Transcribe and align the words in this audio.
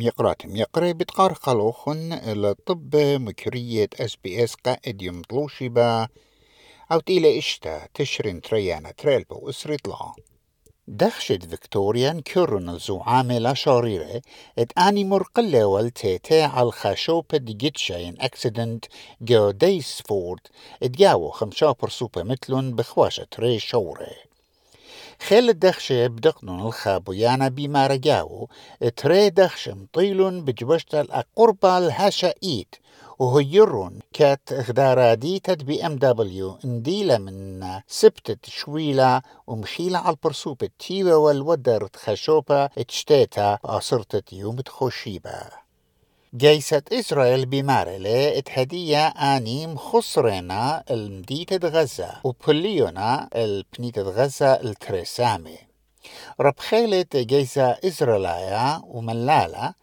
ميقرات 0.00 0.46
ميقري 0.46 0.92
بتقار 0.92 1.34
خلوخن 1.34 2.14
لطب 2.32 2.96
مكرية 2.96 3.88
أس 4.00 4.16
بي 4.16 4.44
إس 4.44 4.54
قائد 4.54 5.02
يمطلوشي 5.02 5.68
با 5.68 6.08
أو 6.92 7.00
تيلة 7.00 7.38
إشتا 7.38 7.88
تشرين 7.94 8.40
تريانا 8.40 8.90
تريلبو 8.90 9.48
إسري 9.48 9.76
طلع 9.76 10.14
دخشت 10.88 11.44
فيكتوريان 11.44 12.20
كورن 12.20 12.78
عاملة 12.90 13.54
شريرة 13.54 14.22
إت 14.58 14.78
آني 14.78 15.04
مرقلة 15.04 15.64
والتيتي 15.64 16.42
على 16.42 16.66
الخشوبة 16.66 17.38
ديجيتشاين 17.38 18.20
أكسيدنت 18.20 18.84
جو 19.22 19.50
ديسفورد 19.50 20.40
إت 20.82 20.90
جاو 20.90 21.30
خمشا 21.30 21.72
برسوبة 21.82 22.22
متلون 22.22 22.74
بخواشة 22.74 23.26
ري 23.38 23.58
شوري 23.58 24.29
خيل 25.22 25.48
الدخشة 25.48 26.06
بدقنون 26.06 26.60
الخابويانا 26.60 27.48
بما 27.48 27.86
رجاو 27.86 28.48
تري 28.96 29.30
دخش 29.30 29.68
مطيلون 29.68 30.44
بجوشت 30.44 30.94
الأقربة 30.94 31.78
الهاشائيت 31.78 32.74
وهيرون 33.18 33.98
كات 34.12 34.40
تد 35.44 35.62
بي 35.62 35.86
إم 35.86 35.96
دبليو 35.96 36.58
انديلا 36.64 37.18
من 37.18 37.64
سبتة 37.86 38.36
شويلة 38.44 39.22
ومشيلة 39.46 39.98
على 39.98 40.10
البرسوبة 40.14 40.68
تيوة 40.78 41.16
والودر 41.16 41.86
تخشوبة 41.86 42.64
اتشتيتا 42.64 43.58
أصرتت 43.64 44.32
يوم 44.32 44.56
تخوشيبة. 44.56 45.69
جيسة 46.34 46.82
إسرائيل 46.92 47.46
بمارلة 47.46 48.38
اتهدية 48.38 49.06
آني 49.06 49.66
مخصرنا 49.66 50.84
المديتة 50.90 51.68
غزة 51.68 52.10
وبليونا 52.24 53.28
البنيتة 53.36 54.02
غزة 54.02 54.52
الترسامي 54.52 55.58
رب 56.40 56.58
خيلة 56.58 57.06
جيسة 57.14 57.70
إسرائيلية 57.70 58.80
وملالة 58.84 59.74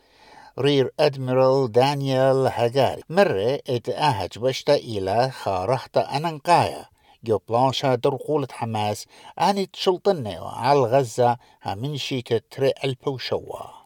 رير 0.59 0.93
أدميرال 0.99 1.71
دانيال 1.71 2.47
هاجاري 2.53 3.01
مرة 3.09 3.59
إتأهج 3.69 4.39
بشتا 4.39 4.75
إلى 4.75 5.31
خارحتا 5.31 6.17
أننقايا 6.17 6.85
جو 7.23 7.39
بلانشا 7.49 7.95
درقولة 7.95 8.47
حماس 8.51 9.05
آني 9.39 9.65
تشلطني 9.65 10.37
على 10.41 10.79
غزة 10.79 11.37
همين 11.65 11.97
شيكة 11.97 12.41
تري 12.51 12.73
ألبو 12.83 13.17
شوا. 13.17 13.76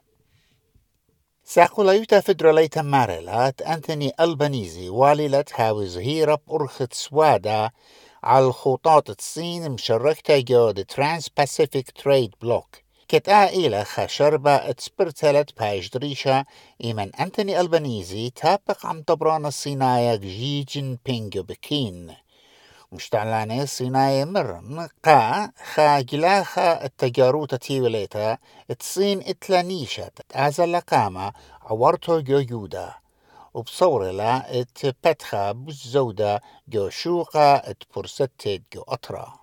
ساقوليوتا 1.54 2.20
فدراليتا 2.20 2.82
ماريلات 2.82 3.62
أنتوني 3.62 4.12
ألبانيزي 4.20 4.90
واليلت 4.90 5.50
هاوي 5.56 5.88
زهيرة 5.88 6.40
بأرخت 6.48 6.94
سوادا 6.94 7.70
على 8.24 8.46
الخطاط 8.46 9.10
الصين 9.10 9.72
مشركتا 9.72 10.40
جو 10.40 10.72
ترانس 10.72 11.30
باسيفيك 11.30 11.92
تريد 11.92 12.36
بلوك 12.42 12.76
كت 13.08 13.30
إلى 13.30 13.86
خشربة 13.86 14.56
اتسبرتلت 14.56 15.60
بايش 15.60 15.90
دريشة. 15.90 16.46
إيمن 16.84 17.16
أنتوني 17.16 17.60
ألبانيزي 17.60 18.30
تابق 18.30 18.86
عم 18.86 19.04
طبران 19.04 19.46
الصيناية 19.46 20.16
جي 20.16 20.64
جين 20.64 20.98
بينجو 21.06 21.44
بكين. 21.44 22.16
مشتعلانة 22.94 23.66
صيناية 23.66 24.26
مرن 24.26 24.88
قا 25.06 25.52
خا 25.74 26.02
جلاخا 26.02 26.86
التجاروت 26.86 27.56
تيوليتا 27.56 28.38
تصين 28.80 29.22
إتلانيشة 29.22 30.12
ازل 30.32 30.80
قامة 30.80 31.34
عورتو 31.62 32.20
جو 32.20 32.40
يودا 32.40 32.94
وبصور 33.54 34.12
لا 34.12 34.62
اتبتخا 34.62 35.52
بزودة 35.52 36.42
جو 36.68 36.90
شوقة 36.90 37.56
اتبرستت 37.56 38.62
جو 38.74 38.82
أطرا. 38.82 39.41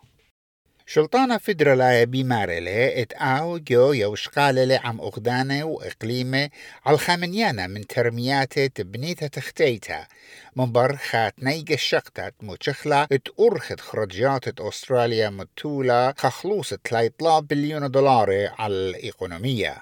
شلطانة 0.91 1.39
فدرالاية 1.39 2.05
بمارلة 2.05 3.03
ات 3.03 3.13
آو 3.13 3.59
جو 3.59 3.93
يوشقالة 3.93 4.81
عم 4.85 5.01
أغدانة 5.01 5.65
وإقليمة 5.65 6.51
على 6.87 6.99
خامنيانا 6.99 7.67
من 7.67 7.87
ترميات 7.87 8.81
بنيتا 8.81 9.27
تختيتا 9.27 10.07
من 10.57 10.73
بر 10.73 10.97
خات 10.97 11.35
نيجة 11.43 11.77
شقتات 11.77 12.35
متشخلة 12.43 13.03
ات 13.03 13.29
أرخت 13.41 13.81
خرجات 13.81 14.61
أستراليا 14.61 15.31
متولة 15.31 16.13
خخلوص 16.13 16.75
تلايطلا 16.75 17.41
بليون 17.41 17.91
دولار 17.91 18.51
على 18.59 18.73
الإقونومية 18.73 19.77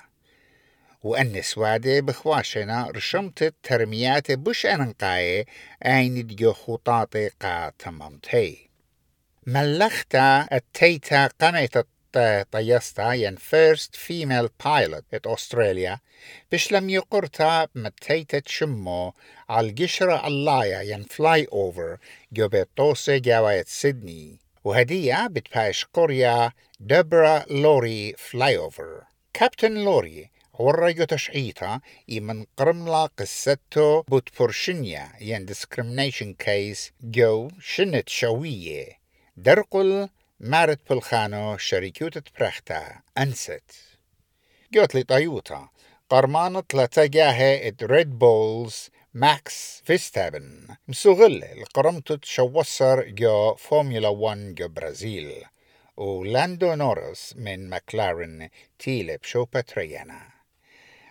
وأن 1.03 1.43
سوادة 1.43 2.01
بخواشنا 2.01 2.91
رشمت 2.91 3.55
ترميات 3.63 4.33
بش 4.33 4.67
أنقاية 4.67 5.45
أين 5.85 6.27
ديو 6.27 6.53
خطاطي 6.53 7.29
قا 7.29 7.73
تمامتي 7.79 8.67
ملختا 9.49 10.49
التيتا 10.53 11.27
قمت 11.27 11.87
طيستا 12.53 13.13
ين 13.13 13.37
فيرست 13.37 13.97
فيميل 13.97 14.49
بايلوت 14.65 15.05
ات 15.15 15.27
أستراليا 15.27 15.99
بش 16.53 16.73
لم 16.73 16.91
يقرتا 16.91 17.69
متيتا 17.75 18.39
تشمو 18.39 19.15
على 19.49 19.71
القشرة 19.71 20.27
اللايا 20.27 20.81
ين 20.83 21.03
فلاي 21.03 21.47
اوفر 21.53 21.99
جو 22.33 22.49
بيطوسي 22.49 23.21
جواية 23.21 23.65
سيدني. 23.67 24.39
وهدية 24.65 25.27
بتباش 25.27 25.85
قرية 25.85 26.53
دبرا 26.81 27.45
لوري 27.51 28.15
فلاي 28.19 28.57
اوفر 28.57 29.03
كابتن 29.35 29.75
لوري 29.75 30.31
ورجو 30.53 31.05
تشعيطا 31.05 31.81
من 32.09 32.47
قرملا 32.57 33.07
قصته 33.19 34.03
بوتبورشنيا 34.03 35.13
ين 35.21 35.47
discrimination 35.49 36.35
case 36.45 36.93
جو 37.03 37.49
شنت 37.61 38.09
شوية. 38.09 39.06
درقل 39.39 40.09
مارت 40.41 40.81
بلخانو 40.91 41.57
شركوتة 41.57 42.23
برختا 42.39 43.01
أنست. 43.19 43.71
جوت 44.73 44.95
لي 44.95 45.03
طيوتا 45.03 45.69
قرمانة 46.09 46.63
لتجاهة 46.75 47.69
ات 47.69 47.83
ريد 47.85 48.19
بولز 48.19 48.91
ماكس 49.15 49.83
فيستابن 49.85 50.77
مسوغل 50.89 51.45
القرمتة 51.45 52.19
شوصر 52.23 53.03
جو 53.09 53.55
فورمولا 53.55 54.09
1 54.09 54.55
جو 54.55 54.69
برازيل 54.69 55.45
ولاندو 55.97 56.75
نورس 56.75 57.35
من 57.37 57.71
ماكلارن 57.71 58.49
تيلب 58.79 59.25
شو 59.25 59.45
باتريانا 59.45 60.29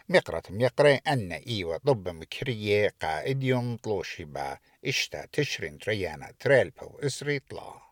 مقرة 0.10 0.44
ميقرة 0.50 1.00
أن 1.08 1.32
إيوة 1.32 1.78
ضب 1.78 2.10
مكرية 2.10 2.94
قائد 3.02 3.44
يوم 3.44 3.78
طلوشي 3.78 4.26
با 4.26 4.58
إشتا 4.86 5.26
تشرين 5.34 5.78
تريانا 5.78 6.32
تريلبو 6.40 7.00
إسري 7.00 7.40
طلا 7.40 7.85